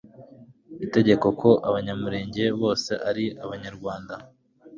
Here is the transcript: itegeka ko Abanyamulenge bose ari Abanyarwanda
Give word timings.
itegeka 0.85 1.27
ko 1.41 1.49
Abanyamulenge 1.67 2.43
bose 2.61 2.91
ari 3.09 3.25
Abanyarwanda 3.43 4.13